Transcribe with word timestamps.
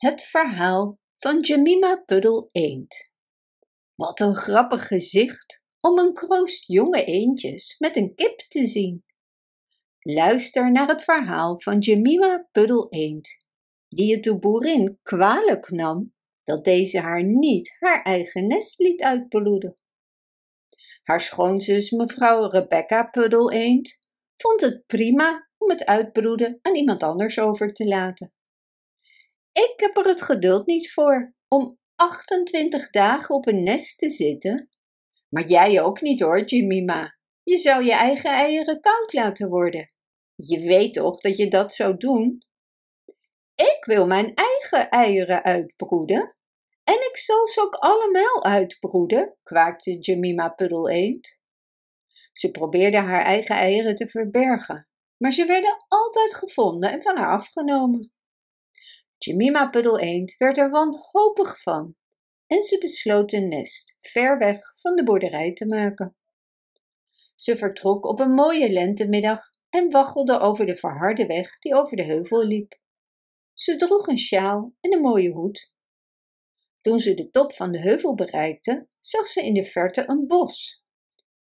Het 0.00 0.22
verhaal 0.22 0.98
van 1.18 1.40
Jemima 1.40 2.02
Puddle 2.06 2.48
Eend. 2.52 3.14
Wat 3.94 4.20
een 4.20 4.36
grappig 4.36 4.86
gezicht 4.86 5.64
om 5.80 5.98
een 5.98 6.14
kroost 6.14 6.66
jonge 6.66 7.04
eendjes 7.04 7.78
met 7.78 7.96
een 7.96 8.14
kip 8.14 8.38
te 8.38 8.66
zien. 8.66 9.02
Luister 9.98 10.70
naar 10.70 10.88
het 10.88 11.02
verhaal 11.02 11.60
van 11.60 11.78
Jemima 11.78 12.48
Puddle 12.52 12.86
Eend, 12.88 13.44
die 13.88 14.14
het 14.14 14.22
de 14.22 14.38
boerin 14.38 14.98
kwalijk 15.02 15.70
nam 15.70 16.14
dat 16.44 16.64
deze 16.64 17.00
haar 17.00 17.24
niet 17.24 17.76
haar 17.78 18.02
eigen 18.02 18.46
nest 18.46 18.78
liet 18.78 19.02
uitbloeden. 19.02 19.76
Haar 21.02 21.20
schoonzus 21.20 21.90
mevrouw 21.90 22.48
Rebecca 22.48 23.02
Puddle 23.02 23.52
Eend 23.52 23.98
vond 24.36 24.60
het 24.60 24.86
prima 24.86 25.48
om 25.58 25.70
het 25.70 25.86
uitbroeden 25.86 26.58
aan 26.62 26.74
iemand 26.74 27.02
anders 27.02 27.38
over 27.38 27.72
te 27.72 27.86
laten. 27.86 28.32
Ik 29.52 29.74
heb 29.76 29.96
er 29.96 30.04
het 30.04 30.22
geduld 30.22 30.66
niet 30.66 30.92
voor 30.92 31.34
om 31.48 31.78
28 31.94 32.90
dagen 32.90 33.34
op 33.34 33.46
een 33.46 33.62
nest 33.62 33.98
te 33.98 34.10
zitten. 34.10 34.68
Maar 35.28 35.46
jij 35.46 35.82
ook 35.82 36.00
niet 36.00 36.20
hoor, 36.20 36.44
Jemima. 36.44 37.16
Je 37.42 37.56
zou 37.56 37.84
je 37.84 37.92
eigen 37.92 38.30
eieren 38.30 38.80
koud 38.80 39.12
laten 39.12 39.48
worden. 39.48 39.92
Je 40.34 40.60
weet 40.60 40.94
toch 40.94 41.20
dat 41.20 41.36
je 41.36 41.48
dat 41.48 41.74
zou 41.74 41.96
doen? 41.96 42.44
Ik 43.54 43.78
wil 43.80 44.06
mijn 44.06 44.34
eigen 44.34 44.90
eieren 44.90 45.42
uitbroeden. 45.42 46.36
En 46.84 46.94
ik 46.94 47.16
zal 47.16 47.46
ze 47.46 47.60
ook 47.60 47.74
allemaal 47.74 48.44
uitbroeden, 48.44 49.36
kwaakte 49.42 49.98
Jemima 49.98 50.48
Puddle 50.48 50.92
Eend. 50.92 51.38
Ze 52.32 52.50
probeerde 52.50 52.96
haar 52.96 53.22
eigen 53.22 53.56
eieren 53.56 53.94
te 53.94 54.08
verbergen, 54.08 54.90
maar 55.16 55.32
ze 55.32 55.44
werden 55.44 55.84
altijd 55.88 56.34
gevonden 56.34 56.90
en 56.90 57.02
van 57.02 57.16
haar 57.16 57.32
afgenomen. 57.32 58.12
Jemima 59.24 59.68
Puddle 59.68 60.00
Eend 60.00 60.36
werd 60.36 60.58
er 60.58 60.70
wanhopig 60.70 61.62
van 61.62 61.96
en 62.46 62.62
ze 62.62 62.78
besloot 62.78 63.32
een 63.32 63.48
nest 63.48 63.96
ver 64.00 64.38
weg 64.38 64.74
van 64.76 64.96
de 64.96 65.02
boerderij 65.02 65.52
te 65.52 65.66
maken. 65.66 66.14
Ze 67.34 67.56
vertrok 67.56 68.04
op 68.04 68.20
een 68.20 68.34
mooie 68.34 68.72
lentemiddag 68.72 69.42
en 69.68 69.90
waggelde 69.90 70.38
over 70.38 70.66
de 70.66 70.76
verharde 70.76 71.26
weg 71.26 71.58
die 71.58 71.74
over 71.74 71.96
de 71.96 72.02
heuvel 72.02 72.44
liep. 72.44 72.80
Ze 73.54 73.76
droeg 73.76 74.06
een 74.06 74.18
sjaal 74.18 74.74
en 74.80 74.94
een 74.94 75.00
mooie 75.00 75.32
hoed. 75.32 75.74
Toen 76.80 77.00
ze 77.00 77.14
de 77.14 77.30
top 77.30 77.52
van 77.52 77.72
de 77.72 77.78
heuvel 77.78 78.14
bereikte, 78.14 78.88
zag 79.00 79.26
ze 79.26 79.42
in 79.42 79.54
de 79.54 79.64
verte 79.64 80.04
een 80.06 80.26
bos. 80.26 80.84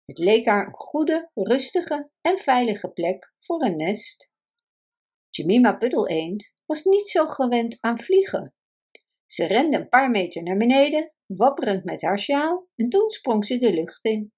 Het 0.05 0.17
leek 0.17 0.45
haar 0.45 0.67
een 0.67 0.73
goede, 0.73 1.31
rustige 1.33 2.09
en 2.21 2.37
veilige 2.37 2.89
plek 2.89 3.33
voor 3.39 3.63
een 3.63 3.75
nest. 3.75 4.31
Jemima 5.37 5.77
Puddle 5.77 6.09
Eend 6.09 6.51
was 6.65 6.83
niet 6.83 7.07
zo 7.07 7.27
gewend 7.27 7.77
aan 7.79 7.99
vliegen. 7.99 8.55
Ze 9.25 9.45
rende 9.45 9.77
een 9.77 9.89
paar 9.89 10.09
meter 10.09 10.43
naar 10.43 10.57
beneden, 10.57 11.13
wapperend 11.25 11.83
met 11.83 12.01
haar 12.01 12.19
sjaal, 12.19 12.67
en 12.75 12.89
toen 12.89 13.09
sprong 13.09 13.45
ze 13.45 13.57
de 13.57 13.73
lucht 13.73 14.05
in. 14.05 14.31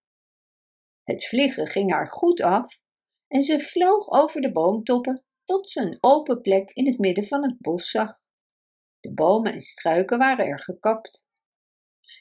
Het 1.03 1.27
vliegen 1.27 1.67
ging 1.67 1.91
haar 1.91 2.09
goed 2.09 2.41
af 2.41 2.79
en 3.27 3.41
ze 3.41 3.59
vloog 3.59 4.09
over 4.09 4.41
de 4.41 4.51
boomtoppen 4.51 5.23
tot 5.45 5.69
ze 5.69 5.81
een 5.81 5.97
open 5.99 6.41
plek 6.41 6.71
in 6.71 6.87
het 6.87 6.97
midden 6.97 7.25
van 7.25 7.43
het 7.43 7.57
bos 7.59 7.89
zag. 7.89 8.21
De 8.99 9.13
bomen 9.13 9.53
en 9.53 9.61
struiken 9.61 10.17
waren 10.17 10.45
er 10.45 10.61
gekapt. 10.61 11.27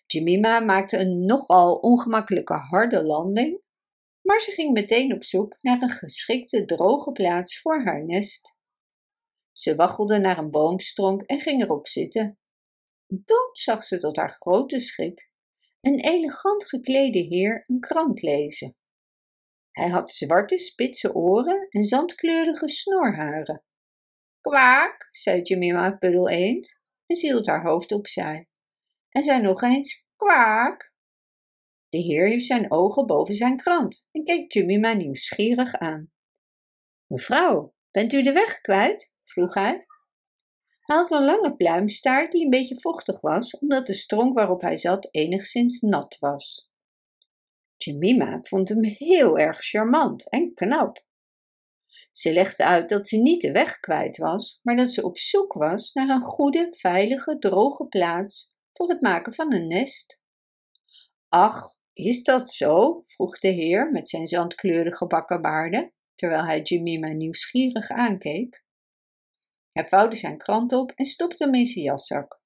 Jemima 0.06 0.60
maakte 0.60 0.98
een 0.98 1.24
nogal 1.24 1.76
ongemakkelijke 1.76 2.54
harde 2.54 3.02
landing, 3.02 3.62
maar 4.22 4.40
ze 4.40 4.50
ging 4.50 4.72
meteen 4.72 5.14
op 5.14 5.24
zoek 5.24 5.56
naar 5.58 5.82
een 5.82 5.90
geschikte 5.90 6.64
droge 6.64 7.12
plaats 7.12 7.60
voor 7.60 7.84
haar 7.84 8.04
nest. 8.04 8.56
Ze 9.58 9.74
waggelde 9.74 10.18
naar 10.18 10.38
een 10.38 10.50
boomstronk 10.50 11.22
en 11.22 11.40
ging 11.40 11.62
erop 11.62 11.88
zitten. 11.88 12.38
toen 13.06 13.48
zag 13.52 13.84
ze 13.84 13.98
tot 13.98 14.16
haar 14.16 14.30
grote 14.30 14.80
schrik 14.80 15.30
een 15.80 16.00
elegant 16.00 16.68
geklede 16.68 17.18
heer 17.18 17.62
een 17.66 17.80
krant 17.80 18.22
lezen. 18.22 18.76
Hij 19.70 19.88
had 19.88 20.12
zwarte 20.12 20.58
spitse 20.58 21.14
oren 21.14 21.66
en 21.68 21.84
zandkleurige 21.84 22.68
snorharen. 22.68 23.64
Kwaak, 24.40 25.08
zei 25.10 25.40
Jemima 25.40 25.96
Puddle 25.96 26.30
Eend 26.30 26.80
en 27.06 27.16
ze 27.16 27.26
hield 27.26 27.46
haar 27.46 27.64
hoofd 27.64 27.92
opzij. 27.92 28.48
En 29.08 29.22
zei 29.22 29.42
nog 29.42 29.62
eens 29.62 30.04
kwaak. 30.16 30.92
De 31.88 31.98
heer 31.98 32.26
hief 32.26 32.44
zijn 32.44 32.70
ogen 32.70 33.06
boven 33.06 33.34
zijn 33.34 33.56
krant 33.56 34.08
en 34.10 34.24
keek 34.24 34.52
Jemima 34.52 34.92
nieuwsgierig 34.92 35.74
aan. 35.74 36.12
Mevrouw, 37.06 37.74
bent 37.90 38.12
u 38.12 38.22
de 38.22 38.32
weg 38.32 38.60
kwijt? 38.60 39.16
Vroeg 39.28 39.54
hij. 39.54 39.86
Hij 40.80 40.96
had 40.96 41.10
een 41.10 41.24
lange 41.24 41.56
pluimstaart 41.56 42.32
die 42.32 42.44
een 42.44 42.50
beetje 42.50 42.80
vochtig 42.80 43.20
was, 43.20 43.58
omdat 43.58 43.86
de 43.86 43.94
stronk 43.94 44.34
waarop 44.34 44.60
hij 44.60 44.76
zat 44.76 45.08
enigszins 45.10 45.80
nat 45.80 46.16
was. 46.18 46.70
Jemima 47.76 48.38
vond 48.42 48.68
hem 48.68 48.84
heel 48.84 49.38
erg 49.38 49.60
charmant 49.60 50.28
en 50.30 50.54
knap. 50.54 51.06
Ze 52.12 52.32
legde 52.32 52.64
uit 52.64 52.88
dat 52.88 53.08
ze 53.08 53.16
niet 53.16 53.40
de 53.40 53.52
weg 53.52 53.80
kwijt 53.80 54.16
was, 54.16 54.60
maar 54.62 54.76
dat 54.76 54.92
ze 54.92 55.04
op 55.04 55.18
zoek 55.18 55.52
was 55.52 55.92
naar 55.92 56.08
een 56.08 56.22
goede, 56.22 56.68
veilige, 56.70 57.38
droge 57.38 57.86
plaats 57.86 58.54
voor 58.72 58.88
het 58.88 59.00
maken 59.00 59.34
van 59.34 59.52
een 59.54 59.66
nest. 59.66 60.20
Ach, 61.28 61.76
is 61.92 62.22
dat 62.22 62.52
zo? 62.52 63.02
vroeg 63.06 63.38
de 63.38 63.48
heer 63.48 63.90
met 63.90 64.08
zijn 64.08 64.26
zandkleurige 64.26 65.06
bakkenbaarden, 65.06 65.92
terwijl 66.14 66.44
hij 66.44 66.60
Jemima 66.62 67.08
nieuwsgierig 67.08 67.88
aankeek. 67.90 68.66
Hij 69.78 69.86
vouwde 69.86 70.16
zijn 70.16 70.38
krant 70.38 70.72
op 70.72 70.90
en 70.90 71.04
stopte 71.04 71.44
hem 71.44 71.54
in 71.54 71.66
zijn 71.66 71.84
jaszak. 71.84 72.40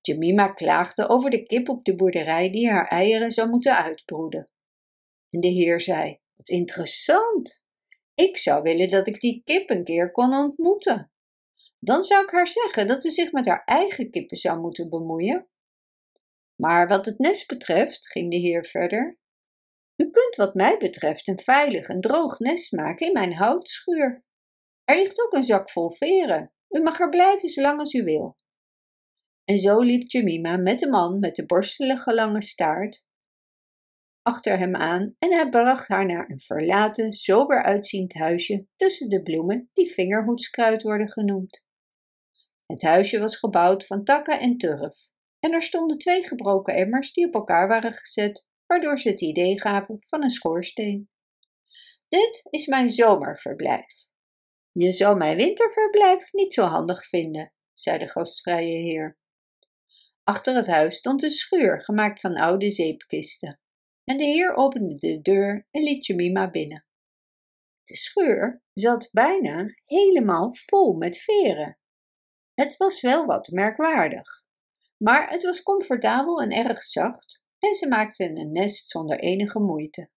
Jemima 0.00 0.48
klaagde 0.48 1.08
over 1.08 1.30
de 1.30 1.42
kip 1.42 1.68
op 1.68 1.84
de 1.84 1.94
boerderij 1.94 2.50
die 2.50 2.68
haar 2.68 2.88
eieren 2.88 3.30
zou 3.30 3.48
moeten 3.48 3.76
uitbroeden. 3.76 4.52
En 5.30 5.40
de 5.40 5.48
heer 5.48 5.80
zei: 5.80 6.20
Wat 6.34 6.48
interessant! 6.48 7.64
Ik 8.14 8.36
zou 8.36 8.62
willen 8.62 8.88
dat 8.88 9.06
ik 9.06 9.20
die 9.20 9.42
kip 9.44 9.70
een 9.70 9.84
keer 9.84 10.10
kon 10.10 10.34
ontmoeten. 10.34 11.12
Dan 11.78 12.02
zou 12.02 12.24
ik 12.24 12.30
haar 12.30 12.48
zeggen 12.48 12.86
dat 12.86 13.02
ze 13.02 13.10
zich 13.10 13.32
met 13.32 13.46
haar 13.46 13.62
eigen 13.64 14.10
kippen 14.10 14.36
zou 14.36 14.60
moeten 14.60 14.88
bemoeien. 14.88 15.48
Maar 16.56 16.88
wat 16.88 17.06
het 17.06 17.18
nest 17.18 17.46
betreft, 17.46 18.10
ging 18.10 18.30
de 18.30 18.38
heer 18.38 18.64
verder, 18.64 19.18
u 19.96 20.10
kunt 20.10 20.36
wat 20.36 20.54
mij 20.54 20.76
betreft 20.76 21.28
een 21.28 21.40
veilig 21.40 21.88
en 21.88 22.00
droog 22.00 22.38
nest 22.38 22.72
maken 22.72 23.06
in 23.06 23.12
mijn 23.12 23.34
houtschuur. 23.34 24.20
Er 24.86 24.96
ligt 24.96 25.22
ook 25.22 25.32
een 25.32 25.44
zak 25.44 25.70
vol 25.70 25.90
veren. 25.90 26.52
U 26.68 26.80
mag 26.80 27.00
er 27.00 27.08
blijven 27.08 27.48
zolang 27.48 27.78
als 27.78 27.92
u 27.92 28.02
wil. 28.02 28.36
En 29.44 29.58
zo 29.58 29.80
liep 29.80 30.10
Jemima 30.10 30.56
met 30.56 30.80
de 30.80 30.88
man 30.88 31.18
met 31.18 31.34
de 31.34 31.46
borstelige 31.46 32.14
lange 32.14 32.42
staart 32.42 33.04
achter 34.26 34.58
hem 34.58 34.76
aan 34.76 35.14
en 35.18 35.32
hij 35.32 35.48
bracht 35.48 35.88
haar 35.88 36.06
naar 36.06 36.30
een 36.30 36.40
verlaten, 36.40 37.12
sober 37.12 37.62
uitziend 37.62 38.14
huisje 38.14 38.66
tussen 38.76 39.08
de 39.08 39.22
bloemen 39.22 39.70
die 39.72 39.92
vingerhoedskruid 39.92 40.82
worden 40.82 41.08
genoemd. 41.08 41.64
Het 42.66 42.82
huisje 42.82 43.18
was 43.18 43.36
gebouwd 43.36 43.86
van 43.86 44.04
takken 44.04 44.40
en 44.40 44.56
turf 44.56 45.08
en 45.40 45.52
er 45.52 45.62
stonden 45.62 45.98
twee 45.98 46.26
gebroken 46.26 46.74
emmers 46.74 47.12
die 47.12 47.26
op 47.26 47.34
elkaar 47.34 47.68
waren 47.68 47.92
gezet, 47.92 48.44
waardoor 48.66 48.98
ze 48.98 49.08
het 49.08 49.20
idee 49.20 49.60
gaven 49.60 49.96
van 50.08 50.22
een 50.22 50.30
schoorsteen. 50.30 51.10
Dit 52.08 52.46
is 52.50 52.66
mijn 52.66 52.90
zomerverblijf. 52.90 54.06
Je 54.78 54.90
zou 54.90 55.16
mijn 55.16 55.36
winterverblijf 55.36 56.32
niet 56.32 56.54
zo 56.54 56.62
handig 56.62 57.06
vinden, 57.06 57.52
zei 57.74 57.98
de 57.98 58.08
gastvrije 58.08 58.78
heer. 58.82 59.18
Achter 60.24 60.54
het 60.54 60.66
huis 60.66 60.96
stond 60.96 61.22
een 61.22 61.30
schuur 61.30 61.84
gemaakt 61.84 62.20
van 62.20 62.36
oude 62.36 62.70
zeepkisten 62.70 63.60
en 64.04 64.16
de 64.16 64.24
heer 64.24 64.54
opende 64.54 64.96
de 64.96 65.20
deur 65.20 65.66
en 65.70 65.82
liet 65.82 66.06
Jemima 66.06 66.50
binnen. 66.50 66.86
De 67.84 67.96
schuur 67.96 68.62
zat 68.72 69.08
bijna 69.12 69.64
helemaal 69.84 70.54
vol 70.54 70.96
met 70.96 71.18
veren. 71.18 71.78
Het 72.54 72.76
was 72.76 73.00
wel 73.00 73.26
wat 73.26 73.48
merkwaardig, 73.48 74.44
maar 74.96 75.30
het 75.30 75.42
was 75.42 75.62
comfortabel 75.62 76.42
en 76.42 76.50
erg 76.50 76.82
zacht 76.82 77.44
en 77.58 77.74
ze 77.74 77.88
maakten 77.88 78.38
een 78.38 78.52
nest 78.52 78.88
zonder 78.88 79.18
enige 79.18 79.58
moeite. 79.58 80.10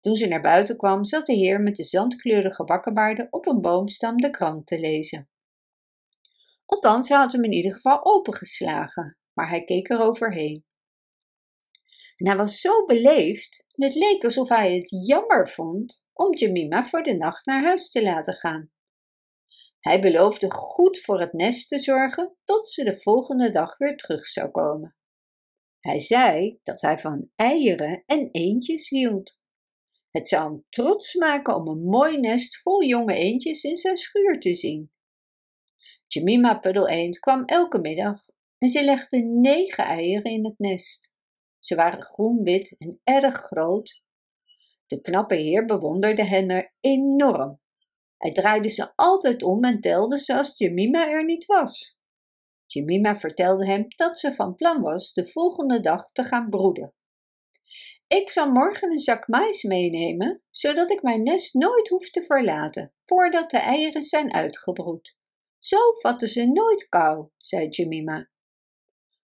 Toen 0.00 0.14
ze 0.14 0.26
naar 0.26 0.40
buiten 0.40 0.76
kwam, 0.76 1.04
zat 1.04 1.26
de 1.26 1.32
heer 1.32 1.60
met 1.60 1.76
de 1.76 1.84
zandkleurige 1.84 2.64
bakkenbaarden 2.64 3.26
op 3.30 3.46
een 3.46 3.60
boomstam 3.60 4.16
de 4.16 4.30
krant 4.30 4.66
te 4.66 4.78
lezen. 4.78 5.28
Althans, 6.66 7.08
hij 7.08 7.18
had 7.18 7.32
hem 7.32 7.44
in 7.44 7.52
ieder 7.52 7.72
geval 7.72 8.04
opengeslagen, 8.04 9.18
maar 9.34 9.48
hij 9.48 9.64
keek 9.64 9.90
er 9.90 10.00
overheen. 10.00 10.64
En 12.16 12.26
hij 12.26 12.36
was 12.36 12.60
zo 12.60 12.84
beleefd, 12.84 13.64
het 13.68 13.94
leek 13.94 14.24
alsof 14.24 14.48
hij 14.48 14.74
het 14.74 15.06
jammer 15.06 15.48
vond 15.48 16.06
om 16.12 16.34
Jemima 16.34 16.84
voor 16.84 17.02
de 17.02 17.16
nacht 17.16 17.46
naar 17.46 17.62
huis 17.62 17.90
te 17.90 18.02
laten 18.02 18.34
gaan. 18.34 18.64
Hij 19.80 20.00
beloofde 20.00 20.50
goed 20.50 21.00
voor 21.00 21.20
het 21.20 21.32
nest 21.32 21.68
te 21.68 21.78
zorgen 21.78 22.36
tot 22.44 22.68
ze 22.68 22.84
de 22.84 23.00
volgende 23.00 23.50
dag 23.50 23.76
weer 23.76 23.96
terug 23.96 24.26
zou 24.26 24.50
komen. 24.50 24.96
Hij 25.80 26.00
zei 26.00 26.60
dat 26.62 26.80
hij 26.80 26.98
van 26.98 27.30
eieren 27.36 28.02
en 28.06 28.28
eendjes 28.30 28.88
hield. 28.88 29.39
Het 30.10 30.28
zou 30.28 30.50
hem 30.50 30.64
trots 30.68 31.14
maken 31.14 31.56
om 31.56 31.68
een 31.68 31.84
mooi 31.84 32.18
nest 32.18 32.60
vol 32.62 32.82
jonge 32.82 33.14
eendjes 33.14 33.62
in 33.62 33.76
zijn 33.76 33.96
schuur 33.96 34.40
te 34.40 34.54
zien. 34.54 34.90
Jemima 36.06 36.58
Puddle-eend 36.58 37.18
kwam 37.18 37.44
elke 37.44 37.78
middag 37.78 38.22
en 38.58 38.68
ze 38.68 38.84
legde 38.84 39.18
negen 39.18 39.84
eieren 39.84 40.30
in 40.30 40.44
het 40.44 40.58
nest. 40.58 41.12
Ze 41.58 41.74
waren 41.74 42.02
groen-wit 42.02 42.74
en 42.78 43.00
erg 43.04 43.36
groot. 43.36 44.02
De 44.86 45.00
knappe 45.00 45.34
heer 45.34 45.64
bewonderde 45.64 46.24
hen 46.24 46.48
er 46.48 46.74
enorm. 46.80 47.60
Hij 48.16 48.32
draaide 48.32 48.68
ze 48.68 48.92
altijd 48.96 49.42
om 49.42 49.64
en 49.64 49.80
telde 49.80 50.18
ze 50.18 50.36
als 50.36 50.58
Jemima 50.58 51.10
er 51.10 51.24
niet 51.24 51.46
was. 51.46 51.98
Jemima 52.66 53.16
vertelde 53.16 53.66
hem 53.66 53.84
dat 53.88 54.18
ze 54.18 54.32
van 54.32 54.54
plan 54.54 54.82
was 54.82 55.12
de 55.12 55.26
volgende 55.28 55.80
dag 55.80 56.12
te 56.12 56.24
gaan 56.24 56.48
broeden. 56.48 56.94
Ik 58.18 58.30
zal 58.30 58.50
morgen 58.50 58.92
een 58.92 58.98
zak 58.98 59.28
mais 59.28 59.62
meenemen, 59.62 60.40
zodat 60.50 60.90
ik 60.90 61.02
mijn 61.02 61.22
nest 61.22 61.54
nooit 61.54 61.88
hoef 61.88 62.10
te 62.10 62.22
verlaten 62.22 62.94
voordat 63.04 63.50
de 63.50 63.58
eieren 63.58 64.02
zijn 64.02 64.34
uitgebroed. 64.34 65.16
Zo 65.58 65.76
vatten 65.92 66.28
ze 66.28 66.46
nooit 66.46 66.88
kou, 66.88 67.28
zei 67.36 67.68
Jemima. 67.68 68.30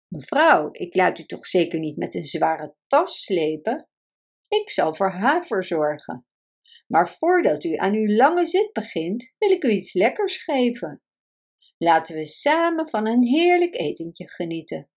Mevrouw, 0.08 0.68
ik 0.72 0.94
laat 0.94 1.18
u 1.18 1.24
toch 1.24 1.46
zeker 1.46 1.78
niet 1.78 1.96
met 1.96 2.14
een 2.14 2.24
zware 2.24 2.74
tas 2.86 3.22
slepen? 3.22 3.88
Ik 4.48 4.70
zal 4.70 4.94
voor 4.94 5.10
haver 5.10 5.64
zorgen. 5.64 6.26
Maar 6.86 7.10
voordat 7.10 7.64
u 7.64 7.74
aan 7.74 7.94
uw 7.94 8.16
lange 8.16 8.46
zit 8.46 8.72
begint, 8.72 9.34
wil 9.38 9.50
ik 9.50 9.64
u 9.64 9.70
iets 9.70 9.92
lekkers 9.92 10.36
geven. 10.36 11.02
Laten 11.78 12.14
we 12.14 12.24
samen 12.24 12.88
van 12.88 13.06
een 13.06 13.22
heerlijk 13.22 13.74
etentje 13.74 14.28
genieten. 14.28 14.92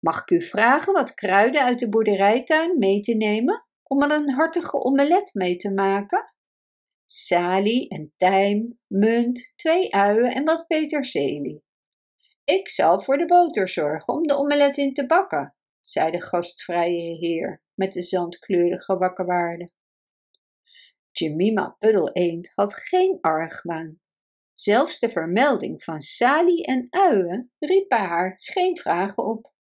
Mag 0.00 0.20
ik 0.20 0.30
u 0.30 0.42
vragen 0.42 0.92
wat 0.92 1.14
kruiden 1.14 1.64
uit 1.64 1.78
de 1.78 1.88
boerderijtuin 1.88 2.78
mee 2.78 3.00
te 3.00 3.14
nemen 3.14 3.66
om 3.82 4.02
er 4.02 4.10
een 4.10 4.30
hartige 4.30 4.84
omelet 4.84 5.30
mee 5.32 5.56
te 5.56 5.74
maken? 5.74 6.34
Salie 7.04 7.88
en 7.88 8.12
tijm, 8.16 8.76
munt, 8.86 9.52
twee 9.56 9.94
uien 9.94 10.34
en 10.34 10.44
wat 10.44 10.66
peterselie. 10.66 11.62
Ik 12.44 12.68
zal 12.68 13.00
voor 13.00 13.18
de 13.18 13.26
boter 13.26 13.68
zorgen 13.68 14.14
om 14.14 14.26
de 14.26 14.36
omelet 14.36 14.76
in 14.76 14.92
te 14.92 15.06
bakken, 15.06 15.54
zei 15.80 16.10
de 16.10 16.20
gastvrije 16.20 17.16
heer 17.16 17.62
met 17.74 17.92
de 17.92 18.02
zandkleurige 18.02 18.96
wakkerwaarde. 18.96 19.70
Jemima 21.10 21.76
Puddle 21.78 22.10
Eend 22.12 22.52
had 22.54 22.74
geen 22.74 23.18
argwaan. 23.20 24.00
Zelfs 24.52 24.98
de 24.98 25.10
vermelding 25.10 25.84
van 25.84 26.00
salie 26.00 26.66
en 26.66 26.86
uien 26.90 27.52
riep 27.58 27.88
bij 27.88 27.98
haar 27.98 28.36
geen 28.38 28.76
vragen 28.76 29.24
op. 29.24 29.52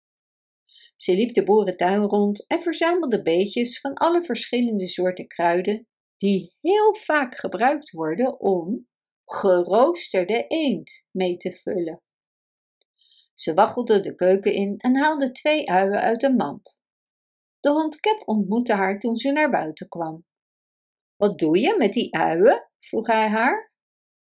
Ze 0.97 1.15
liep 1.15 1.35
de 1.35 1.45
boerentuin 1.45 2.03
rond 2.03 2.47
en 2.47 2.61
verzamelde 2.61 3.23
beetjes 3.23 3.81
van 3.81 3.95
alle 3.95 4.23
verschillende 4.23 4.89
soorten 4.89 5.27
kruiden 5.27 5.87
die 6.17 6.57
heel 6.61 6.95
vaak 6.95 7.35
gebruikt 7.35 7.91
worden 7.91 8.41
om 8.41 8.89
geroosterde 9.25 10.45
eend 10.47 11.09
mee 11.11 11.37
te 11.37 11.53
vullen. 11.53 12.01
Ze 13.35 13.55
waggelde 13.55 14.01
de 14.01 14.15
keuken 14.15 14.53
in 14.53 14.77
en 14.79 14.97
haalde 14.97 15.31
twee 15.31 15.71
uien 15.71 16.01
uit 16.01 16.23
een 16.23 16.37
mand. 16.37 16.83
De 17.61 17.71
hond 17.71 18.01
Kep 18.01 18.23
ontmoette 18.25 18.73
haar 18.73 18.99
toen 18.99 19.17
ze 19.17 19.33
naar 19.33 19.51
buiten 19.51 19.89
kwam. 19.89 20.23
Wat 21.17 21.39
doe 21.39 21.59
je 21.59 21.75
met 21.79 21.93
die 21.93 22.17
uien? 22.17 22.69
vroeg 22.79 23.07
hij 23.07 23.29
haar. 23.29 23.73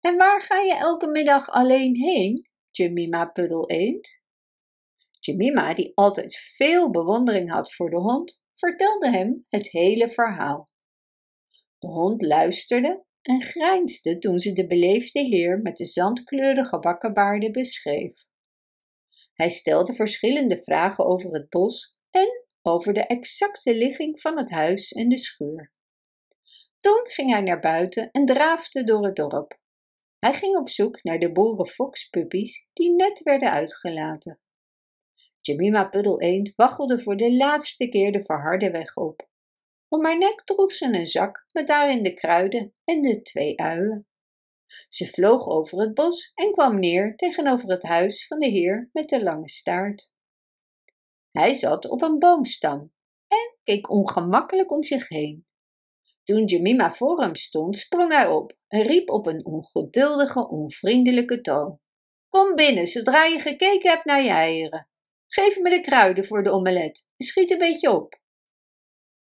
En 0.00 0.16
waar 0.16 0.42
ga 0.42 0.60
je 0.60 0.74
elke 0.74 1.06
middag 1.06 1.48
alleen 1.48 1.96
heen, 1.96 2.48
Jemima 2.70 3.26
Puddle 3.26 3.66
Eend? 3.66 4.22
Jemima, 5.24 5.74
die 5.74 5.92
altijd 5.94 6.36
veel 6.36 6.90
bewondering 6.90 7.50
had 7.50 7.74
voor 7.74 7.90
de 7.90 7.96
hond, 7.96 8.42
vertelde 8.54 9.10
hem 9.10 9.44
het 9.48 9.70
hele 9.70 10.08
verhaal. 10.08 10.68
De 11.78 11.88
hond 11.88 12.22
luisterde 12.22 13.04
en 13.22 13.42
grijnsde 13.42 14.18
toen 14.18 14.38
ze 14.38 14.52
de 14.52 14.66
beleefde 14.66 15.20
heer 15.20 15.60
met 15.62 15.76
de 15.76 15.86
zandkleurige 15.86 16.78
bakkenbaarden 16.78 17.52
beschreef. 17.52 18.24
Hij 19.34 19.48
stelde 19.48 19.94
verschillende 19.94 20.62
vragen 20.62 21.06
over 21.06 21.32
het 21.32 21.48
bos 21.48 21.98
en 22.10 22.44
over 22.62 22.92
de 22.92 23.06
exacte 23.06 23.76
ligging 23.76 24.20
van 24.20 24.38
het 24.38 24.50
huis 24.50 24.92
en 24.92 25.08
de 25.08 25.18
schuur. 25.18 25.72
Toen 26.80 27.00
ging 27.02 27.30
hij 27.30 27.40
naar 27.40 27.60
buiten 27.60 28.10
en 28.10 28.24
draafde 28.24 28.84
door 28.84 29.04
het 29.04 29.16
dorp. 29.16 29.58
Hij 30.18 30.34
ging 30.34 30.56
op 30.56 30.68
zoek 30.68 31.02
naar 31.02 31.18
de 31.18 31.32
boerenfokspuppies 31.32 32.68
die 32.72 32.94
net 32.94 33.22
werden 33.22 33.50
uitgelaten. 33.50 34.38
Jemima 35.46 35.88
Puddle 35.88 36.20
Eend 36.20 36.52
waggelde 36.56 37.02
voor 37.02 37.16
de 37.16 37.36
laatste 37.36 37.88
keer 37.88 38.12
de 38.12 38.24
verharde 38.24 38.70
weg 38.70 38.96
op. 38.96 39.28
Om 39.88 40.04
haar 40.04 40.18
nek 40.18 40.42
droeg 40.44 40.72
ze 40.72 40.84
een 40.84 41.06
zak 41.06 41.46
met 41.52 41.66
daarin 41.66 42.02
de 42.02 42.14
kruiden 42.14 42.74
en 42.84 43.02
de 43.02 43.22
twee 43.22 43.60
uien. 43.60 44.06
Ze 44.88 45.06
vloog 45.06 45.46
over 45.46 45.78
het 45.78 45.94
bos 45.94 46.32
en 46.34 46.52
kwam 46.52 46.78
neer 46.78 47.16
tegenover 47.16 47.68
het 47.68 47.82
huis 47.82 48.26
van 48.26 48.38
de 48.38 48.46
heer 48.46 48.88
met 48.92 49.08
de 49.08 49.22
lange 49.22 49.48
staart. 49.48 50.12
Hij 51.30 51.54
zat 51.54 51.88
op 51.88 52.02
een 52.02 52.18
boomstam 52.18 52.92
en 53.28 53.56
keek 53.62 53.90
ongemakkelijk 53.90 54.70
om 54.70 54.84
zich 54.84 55.08
heen. 55.08 55.46
Toen 56.22 56.44
Jemima 56.44 56.92
voor 56.92 57.20
hem 57.20 57.34
stond, 57.34 57.78
sprong 57.78 58.12
hij 58.12 58.26
op 58.26 58.56
en 58.68 58.82
riep 58.82 59.10
op 59.10 59.26
een 59.26 59.46
ongeduldige, 59.46 60.48
onvriendelijke 60.48 61.40
toon. 61.40 61.78
Kom 62.28 62.54
binnen 62.54 62.86
zodra 62.86 63.24
je 63.24 63.38
gekeken 63.38 63.90
hebt 63.90 64.04
naar 64.04 64.22
je 64.22 64.30
eieren. 64.30 64.88
Geef 65.36 65.60
me 65.60 65.70
de 65.70 65.80
kruiden 65.80 66.24
voor 66.24 66.42
de 66.42 66.50
omelet 66.50 67.06
en 67.16 67.26
schiet 67.26 67.50
een 67.50 67.58
beetje 67.58 67.92
op. 67.92 68.20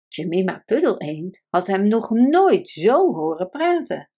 Jemima 0.09 0.63
Puddeleend 0.67 1.47
had 1.49 1.67
hem 1.67 1.89
nog 1.89 2.11
nooit 2.11 2.69
zo 2.69 3.13
horen 3.13 3.49
praten. 3.49 4.11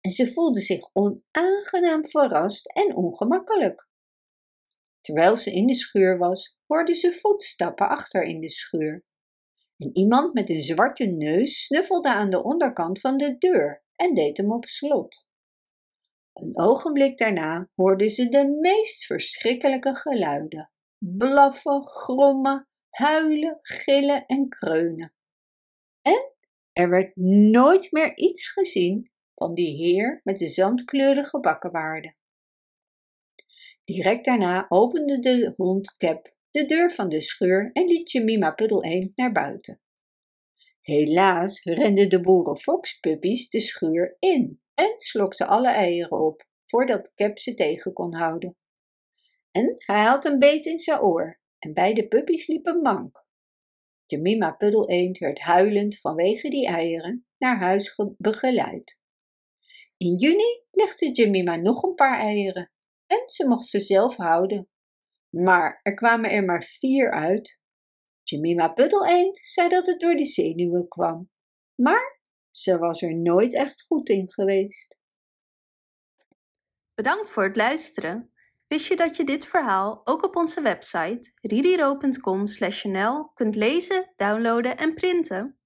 En 0.00 0.10
ze 0.10 0.32
voelde 0.32 0.60
zich 0.60 0.90
onaangenaam 0.92 2.06
verrast 2.06 2.72
en 2.72 2.96
ongemakkelijk. 2.96 3.88
Terwijl 5.00 5.36
ze 5.36 5.50
in 5.50 5.66
de 5.66 5.74
schuur 5.74 6.18
was, 6.18 6.58
hoorde 6.66 6.94
ze 6.94 7.12
voetstappen 7.12 7.88
achter 7.88 8.22
in 8.22 8.40
de 8.40 8.50
schuur. 8.50 9.04
En 9.76 9.96
iemand 9.96 10.34
met 10.34 10.50
een 10.50 10.62
zwarte 10.62 11.04
neus 11.04 11.64
snuffelde 11.64 12.12
aan 12.12 12.30
de 12.30 12.42
onderkant 12.44 13.00
van 13.00 13.16
de 13.16 13.38
deur 13.38 13.82
en 13.96 14.14
deed 14.14 14.36
hem 14.36 14.52
op 14.52 14.64
slot. 14.64 15.26
Een 16.32 16.58
ogenblik 16.58 17.18
daarna 17.18 17.70
hoorde 17.74 18.08
ze 18.08 18.28
de 18.28 18.58
meest 18.60 19.04
verschrikkelijke 19.04 19.94
geluiden: 19.94 20.70
blaffen, 20.98 21.84
grommen, 21.84 22.68
huilen, 22.90 23.58
gillen 23.62 24.26
en 24.26 24.48
kreunen. 24.48 25.14
En 26.02 26.32
er 26.72 26.90
werd 26.90 27.16
nooit 27.50 27.92
meer 27.92 28.16
iets 28.16 28.48
gezien 28.48 29.10
van 29.34 29.54
die 29.54 29.76
heer 29.76 30.20
met 30.24 30.38
de 30.38 30.48
zandkleurige 30.48 31.40
bakkenwaarden. 31.40 32.12
Direct 33.84 34.24
daarna 34.24 34.66
opende 34.68 35.18
de 35.18 35.52
hond 35.56 35.96
Cap 35.96 36.36
de 36.50 36.64
deur 36.64 36.90
van 36.90 37.08
de 37.08 37.20
schuur 37.20 37.70
en 37.72 37.86
liet 37.86 38.10
Jemima 38.10 38.50
Puddle 38.50 39.12
naar 39.14 39.32
buiten. 39.32 39.80
Helaas 40.80 41.62
renden 41.62 42.08
de 42.08 42.20
boerenfokspuppies 42.20 43.48
de 43.48 43.60
schuur 43.60 44.16
in 44.18 44.58
en 44.74 44.94
slokte 44.96 45.46
alle 45.46 45.68
eieren 45.68 46.20
op, 46.20 46.46
voordat 46.66 47.12
Cap 47.14 47.38
ze 47.38 47.54
tegen 47.54 47.92
kon 47.92 48.14
houden. 48.14 48.56
En 49.58 49.74
hij 49.76 50.04
had 50.04 50.24
een 50.24 50.38
beet 50.38 50.66
in 50.66 50.78
zijn 50.78 51.00
oor 51.00 51.40
en 51.58 51.74
beide 51.74 52.08
puppies 52.08 52.46
liepen 52.46 52.82
mank. 52.82 53.26
Jemima 54.06 54.50
Puddle 54.50 55.12
werd 55.18 55.38
huilend 55.38 56.00
vanwege 56.00 56.48
die 56.48 56.66
eieren 56.66 57.26
naar 57.38 57.58
huis 57.58 57.94
begeleid. 58.18 59.02
In 59.96 60.16
juni 60.16 60.62
legde 60.70 61.10
Jemima 61.10 61.56
nog 61.56 61.82
een 61.82 61.94
paar 61.94 62.18
eieren 62.18 62.72
en 63.06 63.22
ze 63.26 63.46
mocht 63.46 63.68
ze 63.68 63.80
zelf 63.80 64.16
houden. 64.16 64.68
Maar 65.28 65.80
er 65.82 65.94
kwamen 65.94 66.30
er 66.30 66.44
maar 66.44 66.62
vier 66.62 67.12
uit. 67.12 67.60
Jemima 68.22 68.68
Puddle 68.68 69.30
zei 69.32 69.68
dat 69.68 69.86
het 69.86 70.00
door 70.00 70.14
de 70.14 70.26
zenuwen 70.26 70.88
kwam, 70.88 71.30
maar 71.74 72.20
ze 72.50 72.78
was 72.78 73.02
er 73.02 73.20
nooit 73.20 73.54
echt 73.54 73.82
goed 73.82 74.08
in 74.08 74.32
geweest. 74.32 74.98
Bedankt 76.94 77.30
voor 77.30 77.44
het 77.44 77.56
luisteren. 77.56 78.32
Wist 78.68 78.86
je 78.86 78.96
dat 78.96 79.16
je 79.16 79.24
dit 79.24 79.46
verhaal 79.46 80.00
ook 80.04 80.24
op 80.24 80.36
onze 80.36 80.60
website 80.60 81.32
ririro.com/nl 81.40 83.30
kunt 83.34 83.56
lezen, 83.56 84.12
downloaden 84.16 84.76
en 84.76 84.94
printen? 84.94 85.57